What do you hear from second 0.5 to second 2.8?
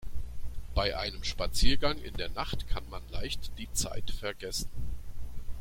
Bei einem Spaziergang in der Nacht